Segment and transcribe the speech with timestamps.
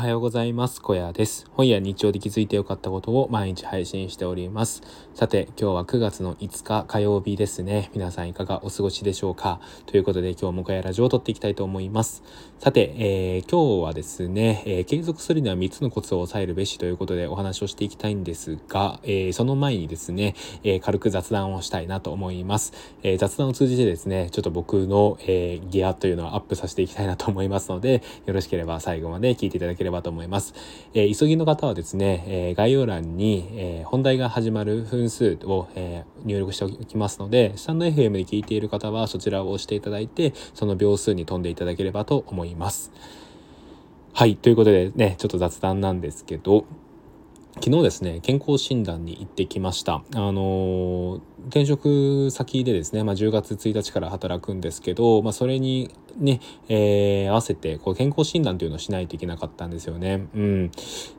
[0.00, 0.80] おはようございます。
[0.80, 1.44] 小屋です。
[1.50, 4.80] 本や日常で気づいてよかったことを毎日配信しております。
[5.14, 7.90] さて、今日は9月の5日火曜日ですね。
[7.92, 9.60] 皆さんいかがお過ごしでしょうか？
[9.84, 12.22] ということで今日も小屋ラジオを撮っていきたいと思います。
[12.58, 22.72] さて、えー、今日はですね、えー、継続するには3つのコツを抑えるべしということでお話をしていきたいんですが、えー、その前にですね、え軽く雑談をしたいなと思います。
[23.02, 30.54] え雑談を通じてですね、ちょっと僕の、えギアというのをアップさせていきたいなと思いますので、よろしければ最後まで聞いていただければればと思います。
[30.94, 42.92] えー、急ぎの方はですね、えー、概要欄に、えー、本題が始まる分数を、え入力しておきますので、スタンド FM で聞いている方はそちらを押していただいて、その秒数に飛んでいただければと思います。
[44.12, 46.66] はい、ということでね、ちょっと雑談なんですけど、
[47.62, 50.02] 昨日ですね、健康診断に行ってきました。
[50.14, 60.26] あのー、転職先でですね、まあ、10月1日から働くんですけど、まあ、それにね、えー、合わせてこう健康診断というのをしないといけなかったんですよね。
[60.34, 60.70] うん。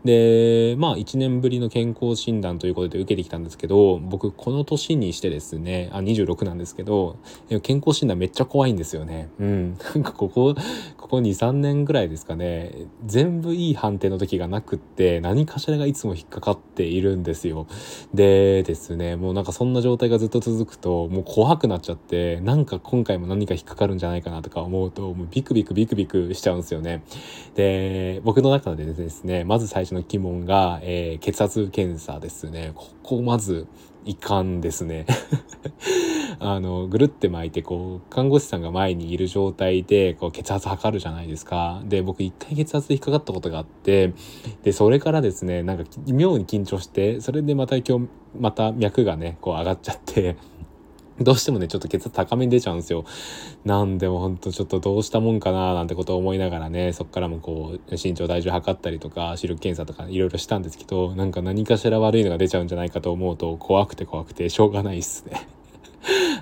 [0.04, 7.18] で、まあ1年ぶりの健康診断ということで受けてきたんですけど、僕この年にしてですね、あ、26なんですけど、
[7.64, 9.30] 健康診断めっちゃ怖いんですよね。
[9.40, 9.78] うん。
[9.96, 10.56] なんかここ、
[10.98, 12.72] ここ2、3年ぐらいですかね、
[13.06, 17.68] 全部いい判定の時がなくって、何かしらがいつも引っかかっているんですよ。
[18.14, 27.04] でですね、もうなんかそんな状態がずっと続くと、もう怖くなっちゃって、なんか今回も何か引っかかるんじゃないかなとか思うと、もうビクビクビクビクしちゃうんですよね。
[27.56, 32.72] で、僕の中でですね、まず最初の疑問が、えー、血圧検査ですね。
[32.76, 33.68] ここまず、
[34.04, 35.06] いかんですね。
[36.40, 41.84] あの、ぐるって巻いて、こう、看護師さんが前にいる状態で、こう、血圧測るじゃないですか。
[41.86, 44.14] で、僕一回血圧で引っかかったことがあって、
[44.64, 48.08] で、それからですね、なんか妙に緊張して、それでまた今日、
[48.40, 50.36] また脈がね、こう上がっちゃって、
[51.24, 53.06] どうしてもね、ちょっと血圧高めに出ちゃうんですよ。
[53.66, 65.61] なんでもほんとちょっとどうしたもんかななんてことを思いながらね、そっからもこう、身長体重測ったりとか、視力検査とかいろいろしたんですけど、なんか何かしら悪いのが出ちゃうんじゃないかと思うと怖くて怖くてしょうがないっすね。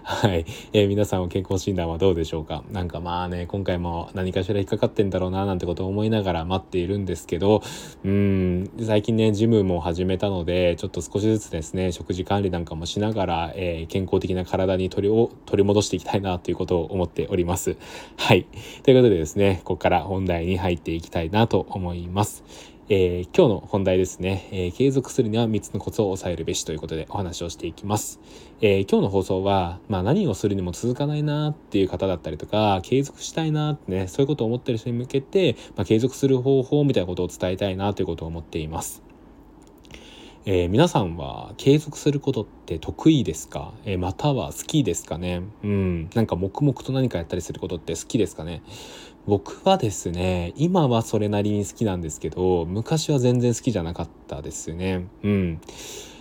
[0.03, 2.63] はい、えー、皆さんは健康診断はどうでしょうか？
[2.71, 7.61] なんかまあね今回も何かしら引っかかってんだろうななんてことを思いながら待っているんですけど
[8.03, 17.77] うん最近ねジムも始めたのでちょっと少しずつですね食事管理なんかもしながら、えー、健康的な体に取りを取り戻していきたいなということを思っております。
[18.17, 18.45] はい。
[18.83, 22.43] ということでですねここから本題に入っていきたいなと思います。
[22.91, 28.19] えー、今日の本題ですね、えー、継続するには3つのコツを抑えるべしということでお話をしていきます。
[28.61, 39.08] えー、今日の放送は、まあ、何をするにも続かないなっていう方だったりとか、継続したいなってね、そういうことを思ってる人に向けて、まあ、継続する方法みたいなことを伝えたいなということを思っています。
[40.45, 45.41] えー、皆さんは継続することって得意ですか、えー、または好きですかね？
[45.63, 46.09] うん。
[46.15, 48.61] なんか黙々と何かやったりすることって好きですかね？
[49.27, 55.07] 僕はですね、今はそれなりに好きなんですけど、昔は全然好きじゃなかったですね。
[55.23, 55.61] うん。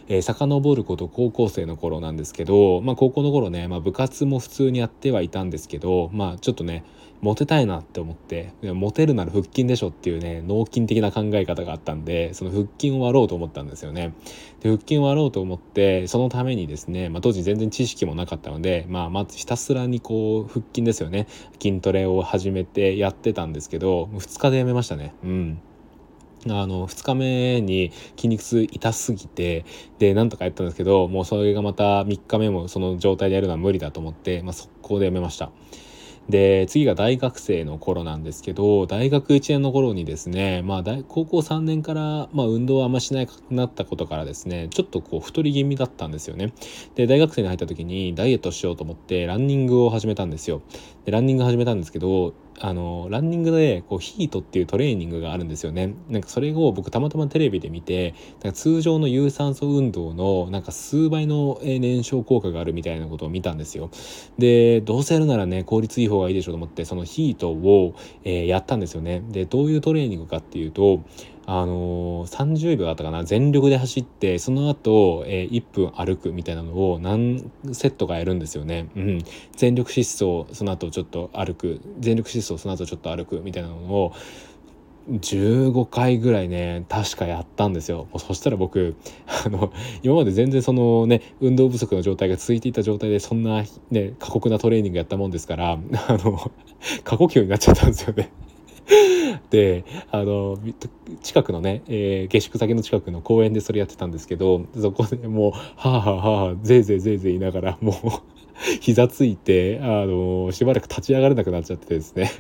[0.08, 6.84] えー、遡ること高校生の頃なんですけど、まあ高校の頃ね、まあ部活も普通にやってはいたんですけど、まあちょっとね、
[7.20, 14.14] モテたいなって思って、モテるなら腹筋でしょっていうね、脳筋的な考え方があったんで、その腹筋を割ろうと思ったんですよね。
[14.60, 21.26] で、腹筋を割ろうと思って、そのためにですね、まあ当時全然知識もなかったので、まあまずひたすらにこう、腹筋ですよね。
[21.60, 25.14] 筋トレを始めてやってたんですけど、2日でやめましたね。
[25.24, 25.60] うん。
[26.46, 29.64] あの、2日目に筋肉痛痛すぎて、
[29.98, 35.50] で、なんとかやったんですけど、もうそれがまた3日目もその状態でやるのは無理だと思って、まあ、速攻でやめました。
[36.28, 46.52] で、次が大学生の頃なんですけど、大学1年の頃にですね、まあ、高校3年から、まあ、運動はあんましなくなったことからですね、ちょっとこう、太り気味だったんですよね。
[46.96, 50.60] で、大学生に入った時にダイエットしようと思って、ランニングを始めたんですよ。
[51.08, 55.94] で、ランニング始めたんですけど、あのランニングでこうヒートっていうトレーニングがあるんですよね。
[56.10, 63.90] なんかそれを僕たまたまテレビで見てなんか通常の有酸素運動のなんか数倍の燃焼効果があるみたいなことを見たんですよ。
[64.38, 69.22] でどうせやるならね効率いい方がいいでしょうと思ってそのヒートを、えー、やったんですよね。
[69.30, 71.00] でどういうトレーニングかっていうと
[71.50, 78.90] あのー、30秒だったかな全力で走ってその後、えー、1分歩くみたいなのを何セットかやるんですよね。
[78.94, 79.24] うん、
[79.56, 84.12] 全力疾走その後ちょっと歩く全力疾走その後ちょっと歩くみたいなのを
[85.10, 88.08] 15回ぐらいね確かやったんですよ。
[88.18, 88.94] そしたら僕
[89.46, 89.72] あの
[90.02, 96.52] 今まで全然そのね運動不足の状態が続いていた状態でそんなね過酷なトレーニングやったもんですからあの
[97.04, 98.30] 過呼吸になっちゃったんですよね。
[99.50, 100.58] であの
[101.22, 107.94] 近くのね、えー、下宿先の近くの公園でそれやってたんですけどそこでもうはあはあはあぜいぜいぜいぜい言いながらもう
[108.80, 112.30] 膝ついてあのしばらく立ち上がれなくなっちゃってですね。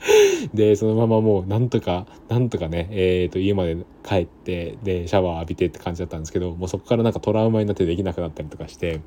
[0.54, 9.00] で、そのままもうなんとか、なんとかね、え、ー、と、家まで帰って、で、シャワー浴びてって感じだったんですけど、もうそこからなんかトラウマになってできなくなったりとかして、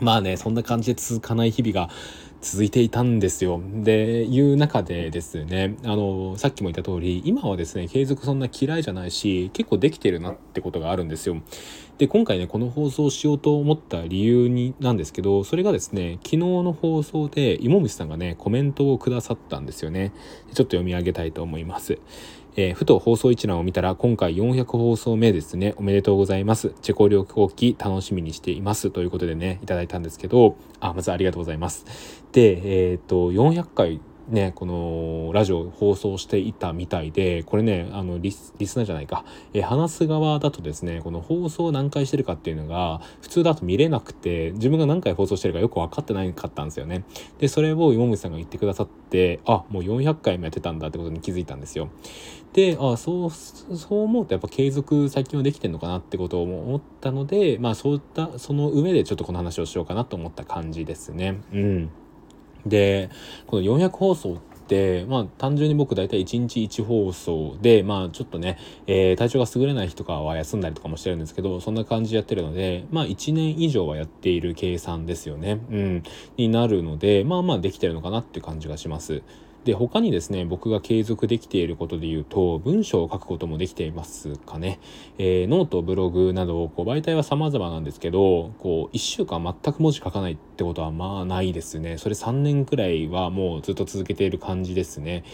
[0.00, 1.88] まあね、そんな感じで続かない日々が
[2.44, 3.58] 続いていたんですよ。
[3.76, 11.38] で、いう中でですね、あの、さっきも言った通り、今はですね、継続そんな嫌いじゃないし、結構できてるなってことがあるんですよ。
[11.96, 20.12] で、今回ね、この放送をしようと思った理由になんですけど、それがですね、昨日の放送で、芋虫さんがね、コメントをくださったんですよね。
[20.48, 21.98] ちょっと読み上げたいと思います。
[22.56, 25.74] えー、ふと放送一覧を見たら今回400放送目ですね。
[25.76, 26.74] おめでとうございます。
[26.82, 28.90] チェコ旅行機楽しみにしています。
[28.90, 32.23] ということでね、いただいたんですけど、あ、まずありがとうございます。
[32.34, 47.04] で、えっ、と、400回ね、このラジオ放送していたみたいで、これね、あのリス、リスナーじゃないか、え話す側だとですね、この放送何回してるかっていうのが、普通だと見れなくて、自分が何回放送してるかよく分かってないかったんですよね。
[47.38, 51.90] で、それを芋虫さんが言ってくださって、あ、もう400回もやってたんだってことに気づいたんですよ。
[52.54, 61.40] で、あ、そう、そう思うとやっぱ継続最近はできてんのかなってことを思ったので、まあそういった、その上でちょっとこの話をしようかなと思った感じですね。
[61.52, 61.90] うん。
[62.66, 63.10] で、
[63.46, 75.60] この400放送って、まあ単純に僕大体1日1放送で、まあちょっとね、えー、体調が優れない日とかは休んだりとかもしてるんですけど、そんな感じでやってるので、まあ1年以上はやっている計算ですよね。
[75.70, 76.02] うん。
[76.36, 79.22] になるので、まあまあできてるのかなっていう感じがします。
[79.64, 84.78] で他にですね僕が継続できていることで言うと文章を書くこともできていますかね、
[85.18, 91.98] えー、ノートブログなどこう媒体は様々なんですけどこう1週間全く文字書かないってことはまあないですね。
[91.98, 95.24] それ3年くらいはもうずっと続けている感じですね。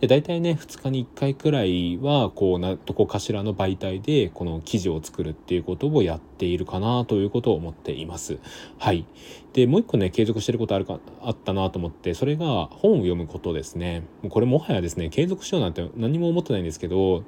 [0.00, 8.38] で大体ね2日に1回くらいはこうなどこかしらの媒体でこの記事を作るっていうことをやっているかなということを思っています。
[8.78, 9.04] はい。
[9.52, 14.04] でもう一個ね継続してることあるかあったなと思ってそれが本を読むことですね。
[14.28, 17.24] これもはやですね継続しようなんて何も思ってないんですけど、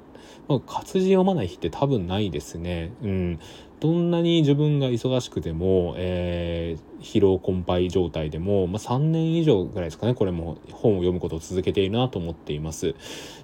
[0.47, 2.93] まあ、活字読まない日って多分ないですね。
[3.01, 3.39] うん。
[3.81, 12.95] どんなに自分が忙しくても、えー、疲労困憊状態でも、まあ、3年以上ぐらいですかねこれも本を読むことを続けているなと思っています。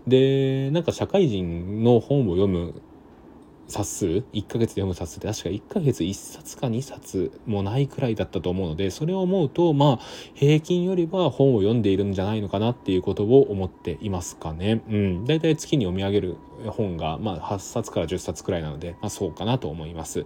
[0.07, 2.81] でなんか社会人の本を読む
[3.69, 3.99] 冊？
[3.99, 9.99] 数1ヶ月で読む冊数って確か1ヶ月1冊か2冊もないくらいだったと思うのでそれを思うとまあ
[10.33, 14.81] 平均よりは本を読んでいるんじゃないのかなっていうことを思っていますかね。
[14.89, 15.25] うん。
[15.25, 16.37] だいたい月に読み上げる
[16.67, 20.25] 本が、まあ、8冊から10冊くらいなので、まあ、そうかなと思います。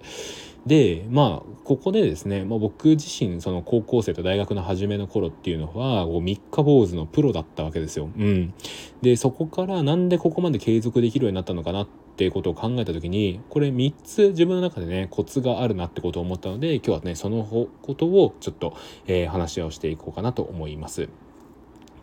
[0.66, 8.10] でまあここでですね、まあ、僕自身その高校生と大学の初めの頃っていうのは三日坊主のプロだったわけですよ。
[8.18, 8.54] うん、
[9.02, 18.78] でそこからなんでここまで継続できるようになったのかなっていうことを考えた時にこれ3つ自分の中でねコツがあるなってことを思ったので今日はねそのことをちょっと、
[19.08, 21.10] えー、話をしていこうかなと思います。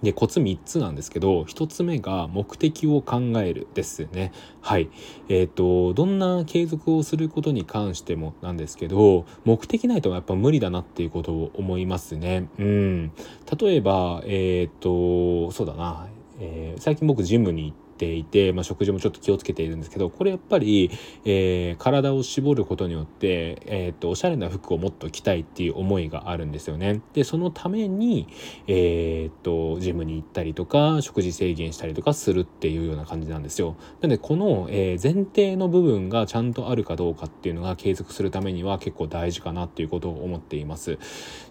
[0.02, 4.32] で、コツ3つなんですけど、1つ目が目的を考えるですね。
[4.62, 4.88] はい。
[5.28, 12.48] えっ、ー、と、どんな継続をすることに関してもなんですけど、目的ないとやっぱ無理だなっていうことを思いますね。
[12.58, 13.12] うん。
[13.60, 16.06] 例えば、えっ、ー、と、そうだな。
[16.38, 20.90] えー、最近僕ジムに行ってていて、まあ、食事もちょっと気をつけているんですけどこれやっぱり、
[21.26, 27.02] えー、体を絞ることによって、えー、っとおしゃれな服をもっと着たいっていう思いがあるんですよね。
[27.12, 28.28] でそのために、
[28.66, 33.76] えー、っとジムに行ったりとか食事制限したりとかするっていうような感じなんですよ。
[34.00, 40.98] なのでこの、え前提の部分がちゃんとあるかどうかっていうのが継続するためには結構大事かなっていうことを思っています。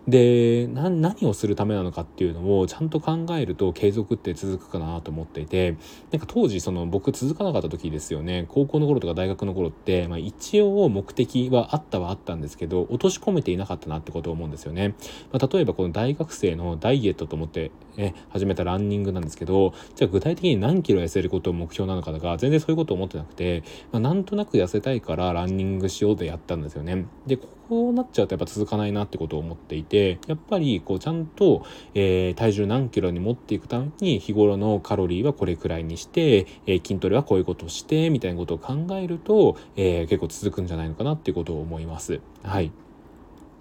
[0.07, 5.75] で何をするためなのかっていうのをちゃんと考えると継続って続くかなと思っていて
[6.11, 8.45] なんか当時その僕続かなかった時ですよね。
[8.47, 14.95] 高校の頃とか大学の頃って、まあ、一応目的はあったはあったんですけど落とし込めていなかったなってことを思うんですよね、
[15.33, 27.05] まあ、例えばこの大学生のダイエットと思って、ね、始めたランニングなんですけどじゃあ具体的に何キロ痩せることを目標なのかとか全然そういうことを思ってなくて、まあ、なんとなく痩せたいからランニングしようとやったんですよね。
[27.27, 42.21] でこうなっちゃうとやっぱ続かないなってことを思っていてやっぱりこうちゃんと、えー、体重何キロに持っていくために日頃のカロリーはこれくらいにして、えー、筋トレはこういうことをしてみたいなことを考えると、えー、結構続くんじゃないのかなっていうことを思います。
[42.43, 42.71] はい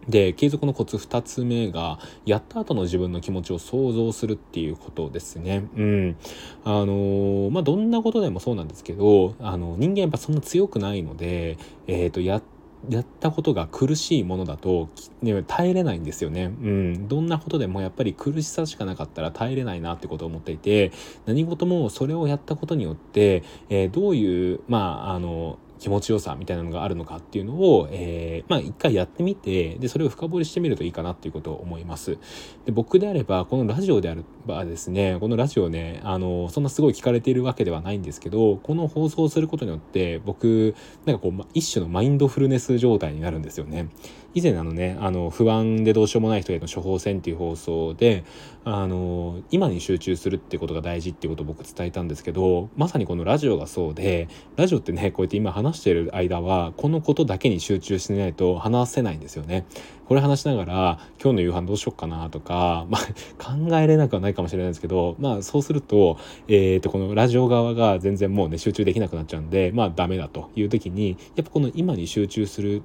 [0.08, 5.66] で継続のコツ2つ目がやった後の自分の気持ちを想像するっていうことですね。
[5.76, 6.16] うん。
[6.64, 12.42] あの、まあどんなことでもそうなんですけどあの人間やっぱそんな強くないので、えーと、やっ
[12.88, 14.88] やったことが苦しいものだと、
[15.20, 16.44] ね、耐えれないんですよね。
[16.44, 17.08] うん。
[17.08, 20.92] どんなことでもやっぱり苦しさしかなかったら耐えれないなってことを思っていて、
[21.26, 32.18] 何事もそれをやったことによって、えー、どういう、まあ、あの、気持ちよさみたいなのがあるのかっていうのを、えー、まあ一回やってみてでそれを深掘りしてみるといいかなっていうことを思います。
[32.66, 40.74] で僕であればこのラジオであればですねこのラジオねあのそんなすごい聞かれているわけではないんですけどこの放送をすることによって僕
[41.06, 43.88] なんかこう一種のマインドフルネス状態になるんですよね。
[44.34, 48.24] 以前あのねあの不安でどうしようもない人への処方箋っていう放送で
[48.64, 59.66] あの今に集中するってことが大事っていうことを僕伝えたんですけどまさにこのラジオがそうでラジオってねこうやって今話話してる間はこのことだけに集中しないと話せないんですよね。
[60.06, 63.02] これ話しながら今日の夕飯どうしよっかなとか、 まあ、
[63.38, 66.16] 考えれなくはないかもしれないですけど、まあ、そうすると,、
[66.48, 72.82] えー、とこのラジオ側が全然もうね集中できなくなっちゃうんでまあダメだという時にやっぱこの今に集中する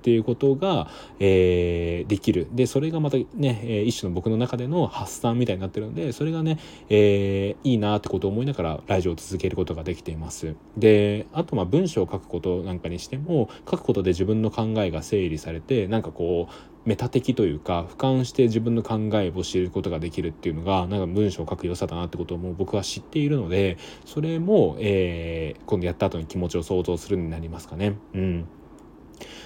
[0.00, 2.48] っていうことが、えー、できる。
[2.52, 6.58] でそれがまたね一種の僕の中での発散みたいになってるのでそれがね、
[6.88, 10.54] えー、いいなってことを思いながらラジオを続けることができています。
[10.76, 16.52] であとまあ文章を書くことなんかにしても書くことで自分の考えが整理されてなんかこう
[16.86, 27.96] メタ的というか俯瞰して自分の考えを知ることができるっていうのがなんか文章を書く良さだなってことをもう僕は知っているのでそれも、えー、今度やった後に気持ちを想像するになりますかね。
[28.14, 28.46] うん。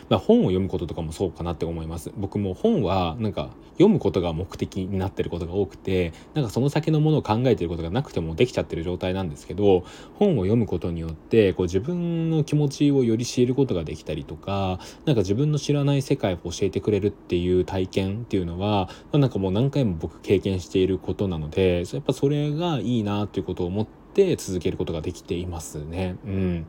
[0.08, 9.84] まあ、本を読むこととかもそうかなって思います僕も本はなんか読むことが目的になってることが多くてなんかその先のものを考えてることがなくてもできちゃってる状態なんですけど
[10.18, 26.16] 本を読むことによってこう自分の気持ちをより知ることができたりとかなんか自分の知らない世界を教えてくれるっていう体験っていうのは、ま、なんかもう何回も僕経験していることなのでやっぱそれがいいなっていうことを思って続けることができていますね。
[26.24, 26.66] うん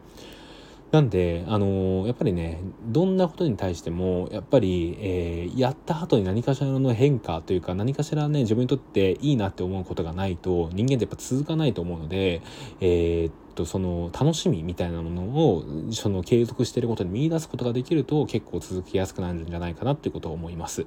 [0.91, 12.41] なんで、あの、やっぱりねどんなことに対してもやっぱり、えー、やった後に何かしらの変化というか何かしらね自分にとっていいなって思うことがないと人間ってやっぱ続かないと思うので、
[12.79, 20.85] えー、とその楽しみみたいなものをその継続していることに見出すことができると結構続きやすくなるんじゃないかなっていうことを思います。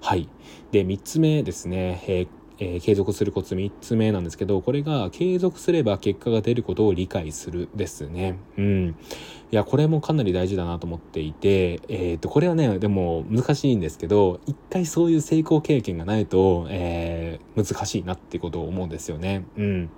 [0.00, 0.28] はい。
[0.70, 2.28] で、3つ目ですね、えー
[2.58, 8.38] えー、継続するコツ3つ目なんですけどこれが継続すれば結果が出ることを理解するですね。
[8.56, 8.96] うん、
[9.50, 19.44] いやこれもかなり大事だなと思っていて、えー、とこれはねでも難しいんですけど一回そういう成功経験がないと、えー、難しいなってことを思うんですよね。
[19.56, 19.90] うん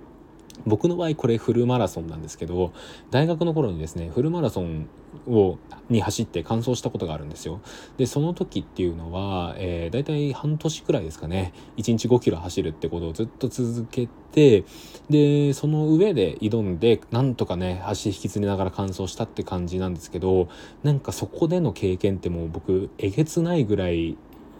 [0.65, 2.73] 僕の場合これフルマラソンなんですけど
[3.11, 4.87] 大学の頃にですねフルマラソン
[5.27, 5.57] を
[5.89, 7.61] に走って完走したことがあるんですよ。
[7.97, 11.53] でその時っていうのは、えー、大体半年くらいですかね。
[11.77, 14.65] 1日5キロ走るってことをずっと続けて
[15.09, 20.49] でその上で挑んでなんとかね足引きずりながら完走したって感じなんですけど
[20.83, 24.17] なんかそこでの経験ってもう僕えげつないぐらい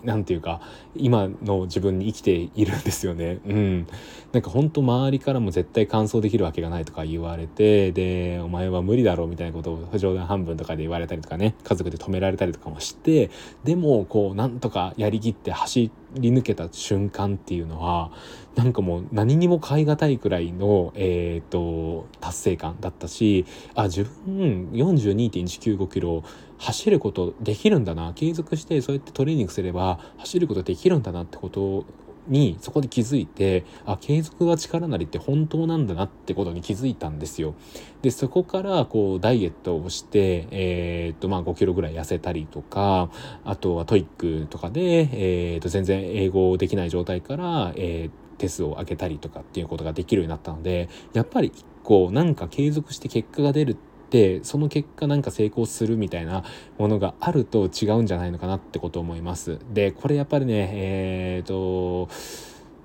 [0.07, 0.61] 何て言うか
[0.95, 3.39] 今の自分に生きているんですよね。
[3.45, 3.87] うん。
[4.31, 13.29] なんか本当周りからも絶対完走できるわけがないとか言われてでお前は無理だろうみたいなことを冗談半分とかで言われたりとかね家族で止められたりとかもして
[13.63, 18.11] でもこうなんとかやりきって走ってり抜けた瞬間っていうのは
[18.55, 23.45] なんかもう何にも代え難いくらいの、えーと、達成感だったし
[23.75, 26.23] あ自分42.195キロ
[26.57, 28.13] 走ることできるんだな。
[28.15, 31.85] 継続してそうやってトレーニングすれば走ることできるんだなってこと
[32.27, 37.55] にそこで気づいてあ継続が力なりって本当なんだなってことに気づいたんですよ。
[38.01, 43.09] でそこからこうダイエットをして、えー、っとまあ5キロぐらい痩せたりとか
[43.43, 56.43] あとは TOEIC とかで、えー、っと全然英語できない状態から、えー、点数を上げたりとかっていうことができるようになったのでやっぱり一個なんか継続して結果が出るってってその結果なんか成功するみたいな
[56.77, 59.59] ものがあると違うんじゃないのかなってことを思います。
[59.73, 62.09] でこれやっぱりねえっ、ー、と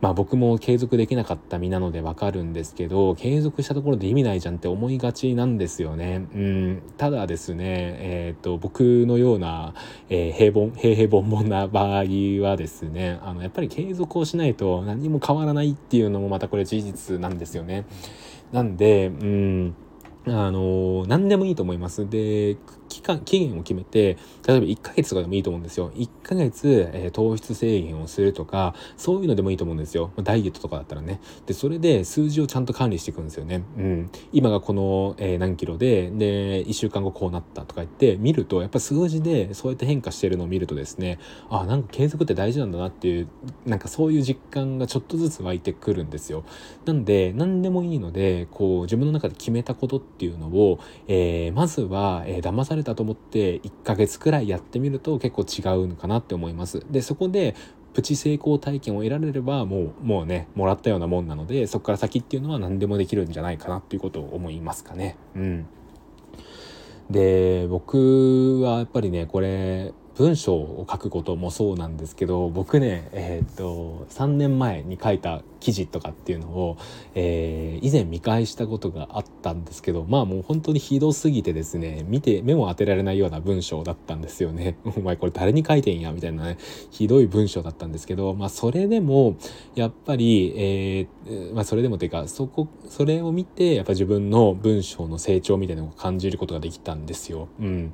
[0.02, 6.26] まあ僕も継続できなかった身なのでわかるんですけど、継続したところで意味ないじゃんって思いがちなんですよね。
[6.34, 6.82] うん。
[6.96, 7.64] ただですね、
[8.00, 9.74] えっ、ー、と、僕のような、
[10.10, 12.02] えー、平凡、平平凡凡な場合
[12.42, 17.84] はですね、あの、やっぱり継続をしないと何も変わらないっていうのもまたこれ事実なんですよね。
[18.50, 19.74] なんで、うん。
[20.26, 22.08] あの何でもいいと思います。
[22.08, 22.56] で、
[22.92, 25.90] 期間、期限を決めて、例えば1ヶ月とかでもいいと思うんですよ。
[25.94, 30.10] 1ヶ月、えー、糖質制限をするとか、そういうのでもいいと思うんですよ。
[30.16, 31.20] まあ、ダイエットとかだったらね。
[31.46, 33.64] で、それで数字をちゃんと管理していくんですよね。
[33.78, 34.10] うん。
[34.32, 41.18] 今がこの、えー、何キロで、で、1週間後こうなったとか言って見ると、やっぱ数字でそうやって変化してるのを見るとですね、
[41.48, 43.28] あ、なんか継続って大事なんだなっていう、
[43.66, 46.44] なんかそういう実感がちょっとずつ湧いてくるんですよ。
[46.84, 56.84] なんで、何でもいいので、こう、自分の中で決めたことっていうのを、えー、まずは、えー、騙されたと思って1ヶ月くらいやってみると結構違うのかなって思います。
[56.90, 57.54] でそこで
[57.94, 65.16] プチ成功体験を得られればもうもうねもらったようなもんなのでそこから先っていうのは何でもできるんじゃないかなっていうことを思いますかね。
[65.36, 65.66] うん
[67.10, 76.76] で僕はやっぱりねこれ文章を書くこともそうなんですけど僕ねえっ、と3年前に書いた記事とかっていうのを、
[77.14, 84.76] えー、以前見返したことがあったんですけどまあもう本当にひどすぎてですね見て目も当てられないような文章だったんですよね。
[84.96, 86.58] お前これ誰に書いてんやみたいなね
[86.90, 89.36] ひどい文章だったんですけどまあそれでも
[89.76, 97.46] やっぱり、えー、まあそれでもというかそこそれを見てやっぱ自分の文章の成長みたいなのを感じることができたんですよ。
[97.60, 97.92] うん、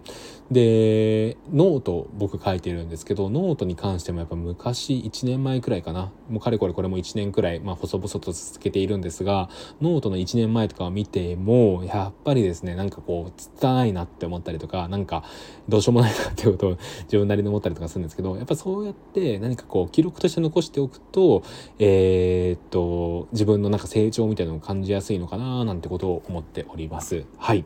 [0.50, 6.10] でノート僕書いてるんですけどノートに関してもやっぱ昔1年前くらいかな。
[6.30, 9.48] もうかれこれこれも1年くらい、まあ、細々と続けているんですが
[9.80, 15.24] ノートの1年前とかを見てもやっぱりですねなんかこう拙いなって思ったりとかなんか
[15.68, 21.42] どうしようもないなってことを 自分なりに思ったりとかするんですけどやっぱそうやって何かこう記録として残しておくと
[21.78, 27.24] えー、っと自分のなんか成長みたいなのを感じやすいのかななんてことを思っております。
[27.38, 27.64] はい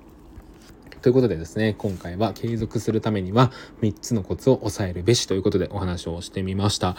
[1.02, 6.96] ということでですね、今回は継続するためには3つのコツを抑えるべしということでお話をしてみました。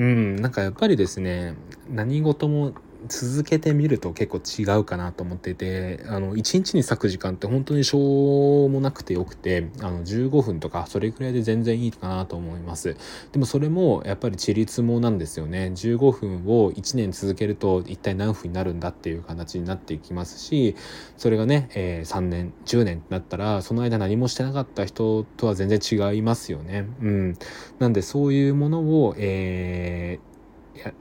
[0.00, 1.54] うん、なんかやっぱりですね、
[1.90, 2.72] 何事も
[3.08, 12.96] 続けてみると結構違うかなと思っててあの1日に咲く時間って本当にしょうもなくてよくてあの15分とかそれくらいで全然いいかなと思います。
[13.32, 15.72] でもそれもやっぱりちりつもなんですよね。
[15.74, 20.76] 15分を1年続けると一体何分になるんだっていう形になっていきますし
[21.16, 26.86] それがね、えー、3年10年ってなったらその間何もしてなかった人とは全然違いますよね。
[27.00, 27.34] うん。
[27.78, 30.29] なんでそういうものを、えー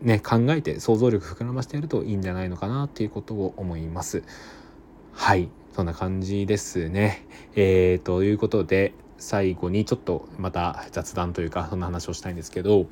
[0.01, 4.23] ね、考えて想像力膨らましてやるといいんじゃないのかなっていうことを思います。
[5.13, 7.25] はい、そんな感じですね。
[7.55, 12.87] えー、ということで、最後にちょっとまた雑談というかそんな話をしたいんですけど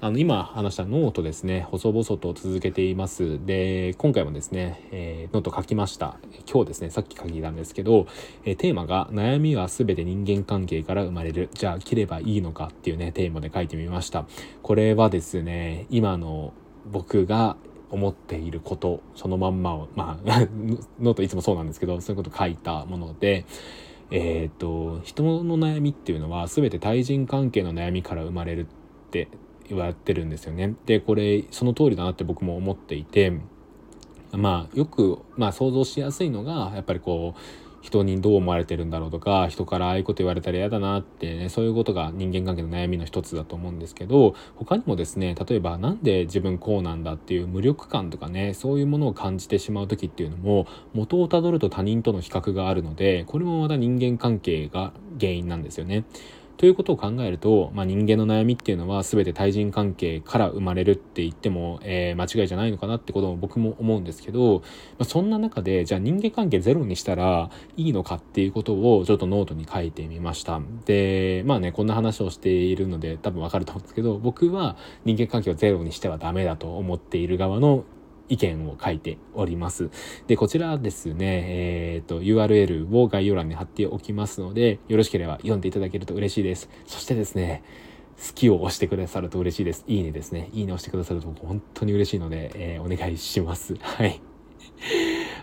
[0.00, 3.44] あの今話したノートですね細々と続けています。
[3.44, 6.18] で今回もですね、えー、ノート書きました。
[6.50, 8.06] 今日ですねさっき書いたんですけど、
[8.44, 11.48] えー、テーマが悩みは全て人間関係から生まれる。
[11.54, 14.26] じゃあ切ればいいのかっていうねテーマで書いてみました。
[14.62, 16.52] これはですね今の
[16.86, 17.56] 僕が
[17.90, 20.40] 思っていることそのまんまをまあ
[21.00, 23.46] ノートいつもそうなんですけどそういうこと書いたもので
[24.10, 28.66] えっ、と人の悩みっていうのは全て対人関係の悩みから生まれるっ
[29.10, 29.28] て
[29.68, 30.74] 言われてるんですよね。
[30.86, 33.32] でこれその通りだなって僕も思っていて
[34.32, 56.04] まあよく、まあ、想像しやすいのがやっぱりこう人にどう思われてるんだろうとか人からああいうこと言われたら嫌だなってねそういうことが人間関係の悩みの一つだと思うんですけど他にもですね例えば何で自分こうなんだっていう無力感とかねそういうものを感じてしまう時っていうのも元をたどると他人との比較があるのでこれもまた人間関係が原因なんですよね。
[56.58, 64.64] ということを考えると、まあ、人間の悩みっていうのは全て対人関係から生まれるって言っても、えー、間違いじゃないのかなってことも僕も思うんですけど、ま
[65.02, 70.60] あ、そんな中でじゃあ人間関係ゼロにしたらいいのかっていうことをちょっとノートに書いてみました。
[70.84, 77.84] でまあねこんな話をしているので多分わかると思うんですけど僕は人間関係をゼロにしてはダメだと思っている側の
[78.28, 79.90] 意見を書いております。
[80.26, 86.68] で、こちらですね、えっ、ー、と、URL を概要欄に貼っておきますので、よろしければ読んでいただけると嬉しいです。
[86.86, 87.62] そしてですね、
[88.18, 89.84] 好きを押してくださると嬉しいです。
[89.86, 90.50] いいねですね。
[90.52, 93.76] いいね押してくださると本当に嬉しいので、えー、お願いします。
[93.80, 94.20] はい。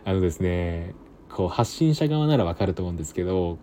[0.04, 0.94] あのですね、
[1.30, 3.58] こう発信者側ならわかると思うんですけど、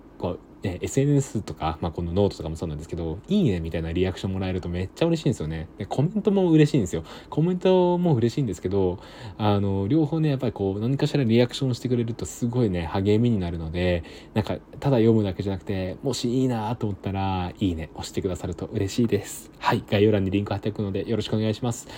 [0.63, 5.69] こうね、SNS とか、まあ、このノートとかもそうなんですけど、いいねみたいなリアクションもらえるとめっちゃ嬉しいんですよね。
[5.79, 7.05] で、コメントも嬉しいんですよ。
[7.31, 8.99] コメントも嬉しいんですけど、
[9.39, 19.51] あの、両方ね、やっぱりこう、何かしらリアクションしてくれるとすごいね、励みになるので、なんか、ただ読むだけじゃなくて、もしいいなと思ったら、いいね、押してくださると嬉しいです。
[19.59, 21.89] はい、概要欄にリンク貼っておくので、よろしくお願いします。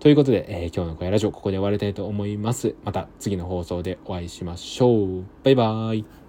[0.00, 2.74] ということで、えー、今日の声ラジオここで終わりたいと思います。
[2.84, 5.24] また次の放送でお会いしましょう。
[5.44, 6.21] バイバーイ。